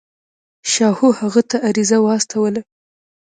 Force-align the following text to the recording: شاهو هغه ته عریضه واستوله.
شاهو 0.73 1.07
هغه 1.19 1.41
ته 1.49 1.57
عریضه 1.67 1.97
واستوله. 2.01 2.61